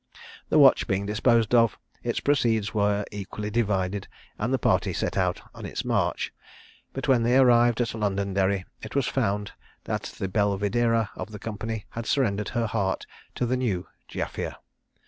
[0.49, 4.07] The watch being disposed off, its proceeds were equally divided,
[4.39, 6.33] and the party set out on its march;
[6.91, 9.51] but when they arrived at Londonderry, it was found
[9.83, 14.55] that the Belvidera of the company had surrendered her heart to the new Jaffier.